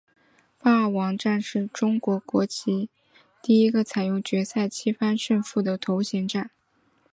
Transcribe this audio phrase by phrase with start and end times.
[0.57, 2.89] 霸王战是中国围棋
[3.39, 6.49] 第一个采用决赛七番胜负的头衔战。